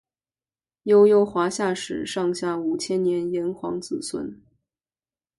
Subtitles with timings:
[0.81, 4.41] 悠悠华夏史上下五千年炎黄子孙